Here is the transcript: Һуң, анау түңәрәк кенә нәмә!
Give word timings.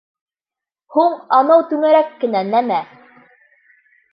Һуң, 0.95 1.17
анау 1.39 1.65
түңәрәк 1.73 2.17
кенә 2.25 2.43
нәмә! 2.51 2.81